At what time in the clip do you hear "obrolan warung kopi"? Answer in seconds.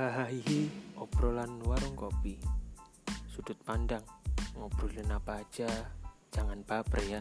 0.96-2.40